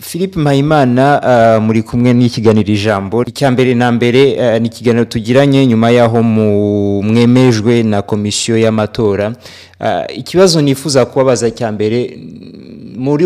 philippe 0.00 0.40
mpayimana 0.40 1.60
muri 1.62 1.82
kumwe 1.82 2.12
n'ikiganiro 2.14 2.72
ijambo. 2.72 3.22
Icya 3.24 3.50
mbere 3.50 3.74
na 3.74 3.92
mbere 3.92 4.58
ni 4.60 4.66
ikiganiro 4.66 5.04
tugiranye 5.04 5.66
nyuma 5.66 5.90
y'aho 5.90 6.22
mwemejwe 6.22 7.82
na 7.82 8.02
komisiyo 8.02 8.58
y'amatora. 8.58 9.32
Ikibazo 10.14 10.60
nifuza 10.62 11.06
kubabaza 11.06 11.50
cya 11.50 11.72
mbere 11.72 12.18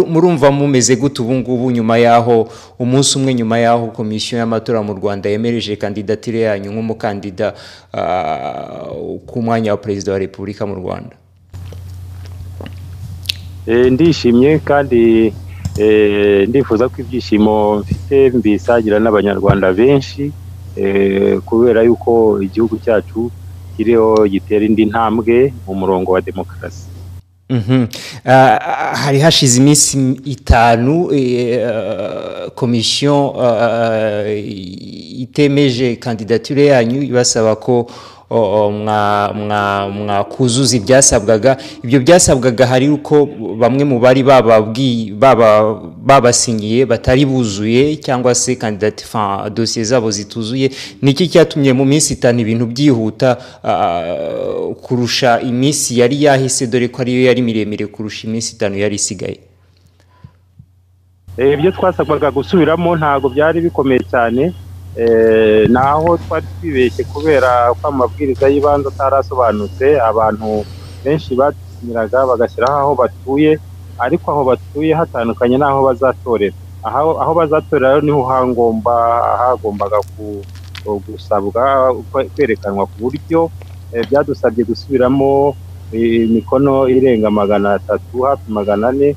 murumva 0.09 0.51
mumeze 0.51 0.97
gute 0.97 1.23
ubu 1.23 1.35
ngubu 1.35 1.71
nyuma 1.71 1.99
y'aho 1.99 2.49
umunsi 2.79 3.19
umwe 3.19 3.35
nyuma 3.35 3.59
y'aho 3.59 3.87
komisiyo 3.87 4.39
y'amatora 4.39 4.83
mu 4.83 4.93
rwanda 4.95 5.31
yemereje 5.31 5.77
kandidatire 5.77 6.41
yanyu 6.41 6.73
nk'umukandida 6.73 7.55
ku 9.27 9.43
mwanya 9.43 9.71
wa 9.73 9.77
perezida 9.77 10.13
wa 10.13 10.19
repubulika 10.19 10.67
mu 10.67 10.75
rwanda? 10.75 11.17
Ndishimye 13.67 14.59
kandi 14.59 15.33
ndifuza 16.49 16.89
ko 16.89 16.95
ibyishimo 17.03 17.77
mfite 17.79 18.31
mbisagira 18.37 18.99
n'abanyarwanda 19.01 19.73
benshi 19.73 20.33
kubera 21.45 21.83
yuko 21.83 22.43
igihugu 22.43 22.79
cyacu 22.85 23.31
kiriho 23.77 24.27
gitera 24.29 24.65
indi 24.65 24.85
ntambwe 24.87 25.53
mu 25.67 25.75
murongo 25.75 26.13
wa 26.13 26.21
demokarasi. 26.21 26.87
Hari 29.03 29.19
hashize 29.21 29.61
iminsi 29.61 29.99
itanu 30.25 31.09
komisiyo 32.55 33.35
itemeje 35.25 35.97
kandidatire 35.97 36.67
yanyu 36.67 37.03
ibasaba 37.03 37.57
ko 37.57 37.87
mwakuzuza 39.95 40.77
ibyasabwaga. 40.77 41.57
Ibyo 41.85 42.01
byasabwaga 42.01 42.67
hari 42.67 42.89
uko 42.89 43.29
bamwe 43.61 43.85
mu 43.85 43.99
bari 44.01 44.23
babasinyiye 46.03 46.87
batari 46.87 47.25
buzuye 47.27 47.97
cyangwa 47.97 48.35
se 48.35 48.57
dosiye 49.55 49.85
zabo 49.85 50.11
zituzuye. 50.11 50.71
Niki 51.03 51.29
cyatumye 51.29 51.73
mu 51.73 51.85
minsi 51.85 52.15
itanu 52.15 52.41
ibintu 52.41 52.67
byihuta? 52.67 53.37
Kurusha 54.83 55.41
iminsi 55.41 55.99
yari 56.01 56.23
yahise 56.25 56.67
dore 56.67 56.89
ko 56.89 57.03
ariyo 57.03 57.25
yari 57.29 57.43
miremire 57.43 57.87
kurusha 57.87 58.27
iminsi 58.29 58.55
itanu 58.57 58.79
yari 58.79 58.95
isigaye. 58.97 59.39
Ibyo 61.39 61.71
twasabwaga 61.73 62.31
gusubiramo 62.31 62.97
ntabwo 62.97 63.29
byari 63.29 63.61
bikomeye 63.61 64.01
cyane. 64.11 64.53
Naho 65.69 66.17
twari 66.23 66.47
twibeshye 66.61 67.03
kubera 67.13 67.51
ko 67.81 67.85
amabwiriza 67.89 68.45
y'ibanze 68.53 68.87
atarasobanutse 68.93 69.87
abantu 70.11 70.49
benshi 71.05 71.31
batunyuraga 71.41 72.19
bagashyiraho 72.31 72.79
aho 72.83 72.93
batuye 73.01 73.53
ariko 74.05 74.27
aho 74.33 74.43
batuye 74.51 74.93
hatandukanye 74.95 75.57
n'aho 75.59 75.81
bazatorera. 75.89 76.57
Aho 76.85 77.33
bazatorera 77.39 78.01
ni 78.05 78.11
ho 78.13 78.23
hagomba 78.31 78.95
hagombaga 79.41 79.99
gusabwa 81.07 81.63
kwerekanwa 82.35 82.85
ku 82.91 82.97
buryo 83.07 83.41
byadusabye 84.09 84.63
gusubiramo 84.69 85.55
imikono 85.93 86.89
irenga 86.89 87.31
magana 87.31 87.75
atatu 87.79 88.15
hafi 88.27 88.47
magana 88.53 88.89
ane 88.93 89.09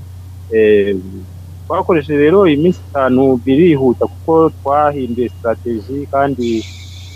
twakoresheje 1.66 2.20
rero 2.26 2.48
iminsi 2.48 2.80
itanu 2.90 3.24
birihuta 3.46 4.06
kuko 4.08 4.50
twahinduye 4.62 5.30
sitarategi 5.30 5.98
kandi 6.14 6.48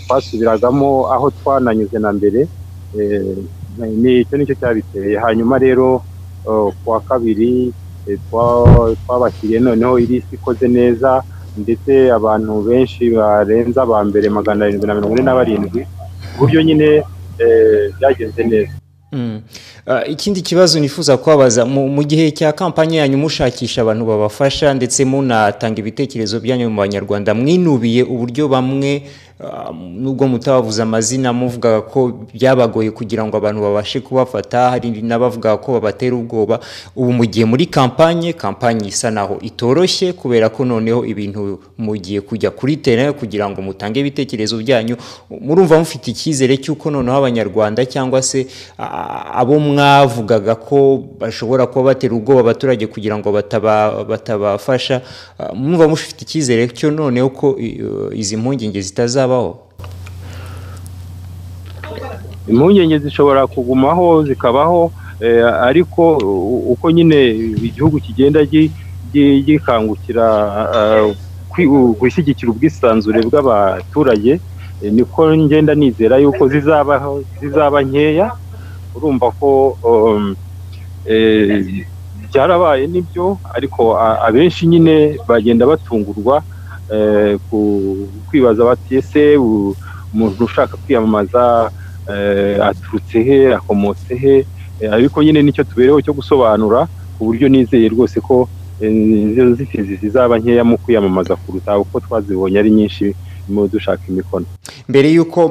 twasubiragamo 0.06 0.90
aho 1.14 1.30
twananyuze 1.30 1.98
na 1.98 2.10
mbere. 2.12 2.40
Icyo 4.22 4.34
ni 4.36 4.46
cyo 4.48 4.54
cyabiteye. 4.60 5.14
Hanyuma 5.24 5.58
rero 5.58 6.02
ku 6.44 6.86
wa 6.90 7.00
kabiri 7.00 7.72
twabashyiriye 9.04 9.58
noneho 9.60 9.94
irisiti 10.02 10.34
ikoze 10.34 10.66
neza 10.68 11.22
ndetse 11.56 11.92
abantu 12.18 12.52
benshi 12.68 13.10
barenze 13.10 13.78
aba 13.80 14.04
mbere 14.04 14.26
magana 14.30 14.64
arindwi 14.64 14.86
na 14.86 14.94
mirongo 14.94 15.14
ine 15.14 15.24
na 15.26 15.34
barindwi 15.38 15.80
ku 16.34 16.38
buryo 16.38 16.58
nyine 16.62 16.88
byagenze 17.98 18.42
neza. 18.50 18.74
Ikindi 20.08 20.42
kibazo 20.42 20.80
nifuza 20.80 21.16
kubabaza 21.16 21.64
mu 21.66 22.02
gihe 22.04 22.30
cya 22.30 22.52
kampani 22.52 22.96
yanyu 22.96 23.18
mushakisha 23.18 23.82
abantu 23.82 24.04
babafasha 24.06 24.74
ndetse 24.74 25.04
munatanga 25.04 25.78
ibitekerezo 25.80 26.40
byanyu 26.40 26.70
mu 26.70 26.76
banyarwanda 26.80 27.34
mwinubiye 27.34 28.02
uburyo 28.02 28.48
bamwe 28.48 29.02
nubwo 29.98 30.28
mutabavuze 30.28 30.82
amazina 30.82 31.32
muvugaga 31.32 31.80
ko 31.80 32.12
byabagoye 32.34 32.90
kugira 32.90 33.24
ngo 33.24 33.36
abantu 33.36 33.60
babashe 33.62 34.00
kubafata. 34.00 34.70
Hari 34.70 34.90
n'abavuga 35.02 35.56
ko 35.56 35.72
babatera 35.80 36.16
ubwoba. 36.16 36.60
Ubu 36.96 37.12
mu 37.12 37.24
gihe 37.24 37.44
muri 37.44 37.66
kampanye 37.66 38.32
kampanye 38.32 38.88
isa 38.88 39.10
naho 39.10 39.38
itoroshye 39.40 40.12
kubera 40.12 40.48
ko 40.52 40.64
noneho 40.64 41.04
ibintu 41.08 41.58
mugiye 41.78 42.20
kujya 42.20 42.50
kuri 42.50 42.76
tere 42.76 43.12
kugira 43.12 43.48
ngo 43.48 43.62
mutange 43.62 44.00
ibitekerezo 44.00 44.58
byanyu 44.60 44.96
murumva 45.30 45.78
mufite 45.80 46.10
icyizere 46.12 46.56
cy'uko 46.60 46.90
noneho 46.90 47.16
abanyarwanda 47.16 47.80
cyangwa 47.88 48.20
se 48.22 48.46
abo 49.40 49.56
mwavugaga 49.58 50.54
ko 50.54 51.00
bashobora 51.20 51.66
kuba 51.66 51.84
batera 51.96 52.12
ubwoba 52.14 52.40
abaturage 52.40 52.86
kugira 52.86 53.16
ngo 53.18 53.32
batabafasha 54.08 55.00
mwumva 55.54 55.88
mufite 55.88 56.22
icyizere 56.28 56.68
cyo 56.68 56.90
noneho 56.90 57.28
ko 57.32 57.56
izi 58.12 58.36
mpungenge 58.36 58.80
zitazaba 58.82 59.29
impungenge 62.48 62.98
zishobora 62.98 63.46
kugumaho 63.46 64.24
zikabaho 64.26 64.92
ariko 65.68 66.16
uko 66.72 66.90
nyine 66.90 67.18
igihugu 67.68 68.00
kigenda 68.00 68.40
gikangukira 69.46 70.26
gushyigikira 72.00 72.48
ubwisanzure 72.52 73.20
bw'abaturage 73.28 74.40
niko 74.94 75.20
ngenda 75.36 75.74
nizera 75.74 76.16
yuko 76.22 76.48
zizabaho 76.48 77.22
zizaba 77.40 77.82
nkeya. 77.82 78.32
Urumva 78.94 79.30
ko 79.38 79.48
byarabaye 82.28 82.86
ni 82.86 83.00
byo 83.06 83.38
ariko 83.54 83.80
abenshi 84.26 84.66
nyine 84.66 84.94
bagenda 85.28 85.66
batungurwa 85.66 86.42
kwibaza 88.28 88.64
bati 88.64 88.96
ese 88.96 89.36
umuntu 89.36 90.44
ushaka 90.44 90.76
kwiyamamaza 90.76 91.70
aturutse 92.68 93.22
he 93.22 93.54
akomotse 93.54 94.14
he 94.16 94.34
ariko 94.90 95.22
nyine 95.22 95.42
ni 95.42 95.52
cyo 95.52 95.64
tubereho 95.64 96.00
cyo 96.02 96.12
gusobanura 96.12 96.88
ku 97.18 97.24
buryo 97.24 97.48
nizeye 97.48 97.88
rwose 97.88 98.20
ko 98.20 98.48
izo 98.80 99.42
nzitizi 99.44 99.96
zizaba 99.96 100.38
nkeya 100.38 100.64
mu 100.64 100.78
kwiyamamaza 100.78 101.36
kuruta 101.36 101.78
uko 101.78 102.00
twazibonye 102.00 102.58
ari 102.58 102.70
nyinshi 102.70 103.14
mu 103.50 103.68
dushaka 103.68 104.02
imikono. 104.08 104.46
Mbere 104.88 105.10
y'uko 105.12 105.48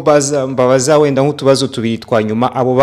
mbabaza 0.48 0.98
wenda 0.98 1.22
nk'utubazo 1.22 1.68
tubiri 1.68 1.98
twa 1.98 2.24
nyuma 2.24 2.56
abo 2.56 2.76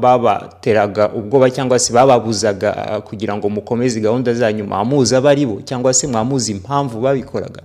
babateraga 0.00 1.08
ubwoba 1.14 1.50
cyangwa 1.50 1.78
se 1.78 1.92
bababuzaga 1.92 3.00
kugira 3.04 3.36
ngo 3.36 3.48
mukomeze 3.48 4.00
gahunda 4.00 4.34
zanyu 4.34 4.64
mwamuzi 4.64 5.16
abo 5.16 5.28
ari 5.28 5.46
bo 5.46 5.60
cyangwa 5.64 5.94
se 5.94 6.06
mwamuzi 6.06 6.52
impamvu 6.52 7.00
babikoraga? 7.00 7.62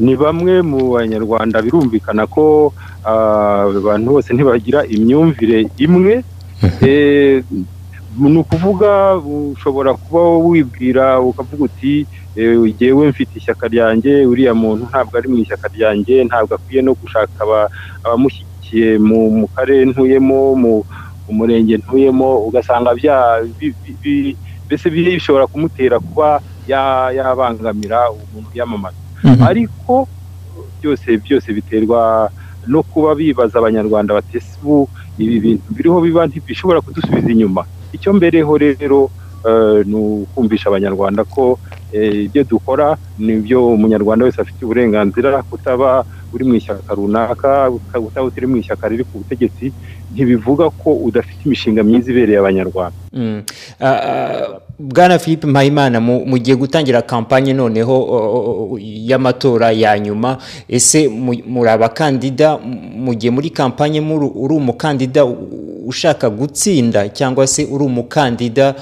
Ni 0.00 0.16
bamwe 0.16 0.62
mu 0.62 0.92
banyarwanda 0.96 1.62
birumvikana 1.62 2.26
ko 2.26 2.72
abantu 3.04 4.06
bose 4.12 4.32
ntibagira 4.32 4.86
imyumvire 4.86 5.68
imwe 5.78 6.24
ni 8.18 8.38
ukuvuga 8.38 9.16
ushobora 9.54 9.94
kuba 9.94 10.20
wibwira 10.38 11.20
ukavuga 11.20 11.64
uti 11.64 12.06
ngewe 12.36 13.08
mfite 13.08 13.32
ishyaka 13.36 13.68
ryanjye 13.68 14.26
uriya 14.26 14.54
muntu 14.54 14.82
ntabwo 14.90 15.12
ari 15.18 15.28
mu 15.28 15.36
ishyaka 15.44 15.68
ryanjye 15.74 16.24
ntabwo 16.24 16.54
akwiye 16.54 16.80
no 16.82 16.92
gushaka 17.00 17.40
abamushyigikiye 18.04 18.98
mu 18.98 19.48
karere 19.54 19.84
ntuyemo 19.90 20.38
mu 20.62 20.72
murenge 21.32 21.76
ntuyemo. 21.80 22.28
Ugasanga 22.48 22.92
mbese 24.66 24.86
bishobora 24.92 25.46
kumutera 25.46 25.96
kuba 26.00 26.40
yabangamira 26.68 27.98
umuntu 28.12 28.50
yamamaza. 28.54 28.96
Ariko 29.48 30.08
byose 30.80 31.08
byose 31.24 31.48
biterwa 31.56 32.28
no 32.66 32.80
kuba 32.82 33.14
bibaza 33.14 33.58
abanyarwanda 33.58 34.14
batese 34.14 34.52
ubu 34.62 34.88
ibi 35.18 35.36
bintu 35.40 35.66
biriho 35.76 35.98
biba 36.00 36.26
ntibishobora 36.26 36.80
kudusubiza 36.80 37.28
inyuma? 37.32 37.64
Icyo 37.92 38.12
mbereho 38.12 38.58
rero 38.58 39.10
ni 39.86 39.94
ukumvisha 39.94 40.68
abanyarwanda 40.68 41.24
ko 41.24 41.58
ibyo 41.92 42.44
dukora 42.44 42.96
ni 43.18 43.32
ibyo 43.32 43.66
umunyarwanda 43.74 44.24
wese 44.24 44.40
afite 44.40 44.64
uburenganzira 44.64 45.42
kutaba 45.42 46.04
uri 46.32 46.44
mu 46.44 46.54
ishyaka 46.54 46.94
runaka 46.94 47.70
utaba 47.70 48.24
utari 48.24 48.46
mu 48.46 48.56
ishyaka 48.56 48.88
riri 48.88 49.04
ku 49.04 49.18
butegetsi 49.18 49.72
ntibivuga 50.14 50.70
ko 50.70 50.92
udafite 50.94 51.40
imishinga 51.44 51.82
myiza 51.82 52.10
ibereye 52.12 52.38
abanyarwanda. 52.38 52.96
Bwana 54.78 55.18
philippe 55.18 55.46
mpayimana 55.46 56.00
mugiye 56.00 56.56
gutangira 56.56 57.02
kampanye 57.02 57.52
noneho 57.52 58.78
y'amatora 58.80 59.72
ya 59.72 59.98
nyuma 59.98 60.38
ese 60.68 61.08
muri 61.46 61.68
abakandida 61.70 62.58
mugiye 62.96 63.30
muri 63.30 63.50
kampanye 63.50 64.00
uri 64.00 64.54
umukandida 64.54 65.24
ushaka 65.86 66.30
gutsinda 66.30 67.08
cyangwa 67.08 67.46
se 67.46 67.64
uri 67.64 67.84
umukandida 67.84 68.74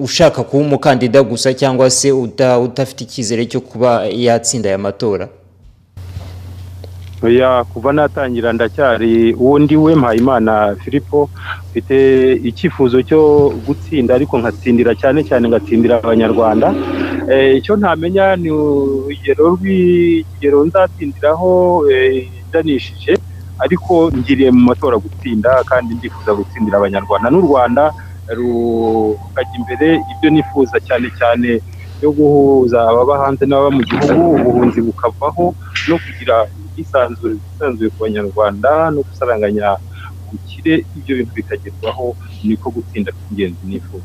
ushaka 0.00 0.42
kuba 0.42 0.62
umukandida 0.64 1.22
gusa 1.22 1.54
cyangwa 1.54 1.90
se 1.90 2.12
udafite 2.12 3.00
icyizere 3.04 3.46
cyo 3.46 3.60
kuba 3.60 4.04
yatsinda 4.06 4.68
aya 4.68 4.78
matora? 4.78 5.28
Kuva 7.72 7.92
natangira 7.92 8.52
ndacyari 8.52 9.34
uwo 9.34 9.58
ndi 9.58 9.76
we 9.76 9.94
mpayimana 9.94 10.76
filipo 10.84 11.30
mfite 11.70 11.96
icyifuzo 12.32 13.02
cyo 13.02 13.50
gutsinda 13.66 14.14
ariko 14.14 14.38
nkatsindira 14.38 14.94
cyane 14.94 15.24
cyane 15.24 15.48
ngatsindira 15.48 15.96
abanyarwanda. 15.98 16.74
Icyo 17.58 17.76
ntamenya 17.76 18.36
ni 18.36 18.50
urugero 18.50 19.44
rw'ikigero 19.58 20.64
nzatsindiraho 20.66 21.50
ijanishije 22.48 23.17
ariko 23.64 23.92
ngiriye 24.16 24.50
mu 24.56 24.62
matora 24.70 24.96
gutsinda 25.04 25.50
kandi 25.70 25.90
ndifuza 25.98 26.30
gutsindira 26.38 26.76
abanyarwanda 26.78 27.28
n'u 27.30 27.42
rwanda. 27.46 27.84
Rukajya 28.38 29.54
imbere 29.60 29.88
ibyo 30.12 30.28
nifuza 30.30 30.76
cyane 30.86 31.08
cyane 31.18 31.48
byo 31.98 32.10
guhuza 32.16 32.78
ababa 32.90 33.14
hanze 33.24 33.42
n'ababa 33.46 33.70
mu 33.76 33.82
gihugu. 33.88 34.20
Ubuhunzi 34.36 34.78
bukavaho 34.86 35.44
no 35.88 35.96
kugira 36.04 36.34
ubwisanzure 36.44 37.88
ku 37.92 37.98
banyarwanda 38.04 38.70
no 38.94 39.00
gusaranganya 39.06 39.68
ubukire 40.28 40.84
ibyo 40.96 41.16
bintu 41.16 41.32
bikagerwaho 41.34 42.16
niko 42.44 42.70
gutsinda 42.70 43.12
kw'ingenzi 43.12 43.56
nifuza. 43.64 44.04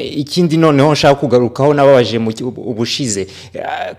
Ikindi 0.00 0.56
noneho 0.56 0.92
nshaka 0.92 1.14
kugarukaho 1.14 1.74
nababaje 1.74 2.18
ubushize. 2.56 3.26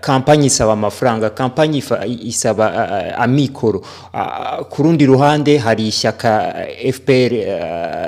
Kampanyi 0.00 0.46
isaba 0.46 0.72
amafaranga 0.72 1.30
kampanyi 1.30 1.82
isaba 2.22 2.64
amikoro. 3.18 3.82
Ku 4.70 4.82
rundi 4.82 5.06
ruhande 5.06 5.58
hari 5.58 5.88
ishyaka 5.88 6.54
fpr 6.92 7.32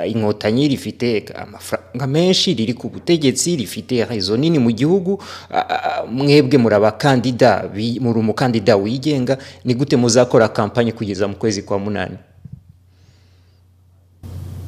inkotanyi 0.07 0.67
rifite 0.67 1.25
amafaranga 1.35 2.07
menshi 2.07 2.53
riri 2.53 2.73
ku 2.73 2.89
butegetsi 2.89 3.55
rifite 3.55 4.05
rezo 4.05 4.37
nini 4.37 4.59
mu 4.59 4.71
gihugu. 4.71 5.21
Mwebwe 6.11 6.57
muri 6.57 6.75
abakandida 6.75 7.69
muri 7.99 8.19
umukandida 8.19 8.75
wigenga 8.75 9.37
ni 9.65 9.73
gute 9.73 9.95
muzakora 9.95 10.47
kampanyi 10.47 10.91
kugeza 10.91 11.27
mu 11.27 11.35
kwezi 11.35 11.61
kwa 11.61 11.79
munani? 11.79 12.17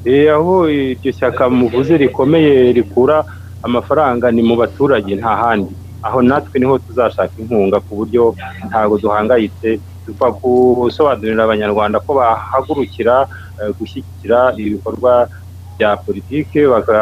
Aho 0.08 0.70
iryo 0.70 1.12
shyaka 1.12 1.50
muvuze 1.50 1.98
rikomeye 1.98 2.72
rikura 2.74 3.24
amafaranga 3.64 4.32
ni 4.32 4.42
mu 4.44 4.56
baturage 4.56 5.16
nta 5.16 5.36
handi. 5.36 5.76
Aho 6.02 6.22
natwe 6.22 6.60
ni 6.60 6.66
ho 6.66 6.78
tuzashaka 6.80 7.34
inkunga 7.38 7.80
ku 7.84 7.92
buryo 8.00 8.36
ntabwo 8.70 8.96
duhangayitse. 8.98 9.80
Dupfa 10.08 10.32
gusobanurira 10.32 11.44
abanyarwanda 11.44 12.00
ko 12.00 12.16
bahagurukira 12.20 13.28
gushyigikira 13.78 14.56
ibikorwa 14.58 15.28
bya 15.78 15.98
politiki 16.00 16.60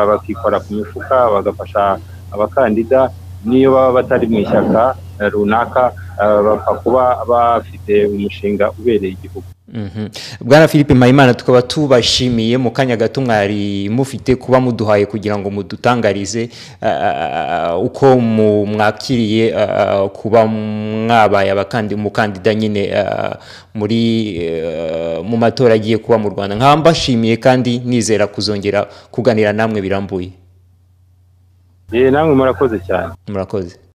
bakikora 0.09 0.57
ku 0.65 0.73
mifuka 0.73 1.29
bagafasha 1.33 2.01
abakandida 2.33 3.09
n'iyo 3.45 3.71
baba 3.71 3.91
batari 3.93 4.27
mu 4.27 4.39
ishyaka 4.39 4.95
runaka 5.31 5.91
bapfa 6.17 6.73
kuba 6.83 7.03
bafite 7.29 8.05
umushinga 8.05 8.71
ubereye 8.79 9.13
igihugu. 9.13 9.43
Bwana 10.41 10.67
philippe 10.67 10.93
mpayimana 10.93 11.33
tukaba 11.33 11.61
tubashimiye 11.61 12.57
mu 12.57 12.71
kanya 12.71 12.95
gato 12.97 13.21
mwari 13.21 13.89
mufite 13.89 14.35
kuba 14.35 14.59
muduhaye 14.59 15.05
kugira 15.05 15.37
ngo 15.37 15.49
mudutangarize 15.51 16.49
uko 17.83 18.15
mwakiriye 18.19 19.53
kuba 20.13 20.45
mwabaye 20.45 21.51
umukandida 21.95 22.55
nyine 22.55 22.93
muri 23.75 24.01
mu 25.23 25.37
matora 25.37 25.73
agiye 25.75 25.97
kuba 25.97 26.17
mu 26.17 26.29
rwanda. 26.29 26.55
Nkaba 26.55 26.77
mbashimiye 26.77 27.37
kandi 27.37 27.79
nizera 27.85 28.27
kuzongera 28.27 28.87
kuganira 29.11 29.53
namwe 29.53 29.81
birambuye. 29.81 30.31
Namwe 31.91 32.35
murakoze 32.35 32.79
cyane. 32.79 33.13
Murakoze. 33.27 33.79